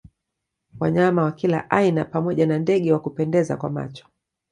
Wanyama 0.79 1.23
wa 1.23 1.31
kila 1.31 1.69
aina 1.69 2.05
pamoja 2.05 2.47
wa 2.47 2.59
ndege 2.59 2.93
wa 2.93 2.99
kupendeza 2.99 3.57
kwa 3.57 3.69
macho 3.69 4.07